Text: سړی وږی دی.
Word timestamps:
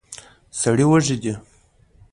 سړی 0.59 0.85
وږی 0.89 1.15
دی. 1.21 1.33